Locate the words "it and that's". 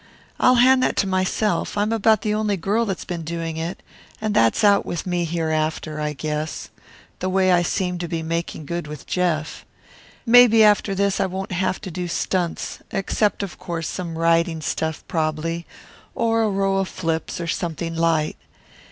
3.57-4.63